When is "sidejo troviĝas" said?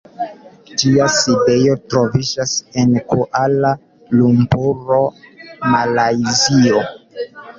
1.15-2.53